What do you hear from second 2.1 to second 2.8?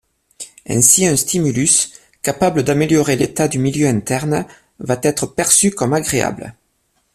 capable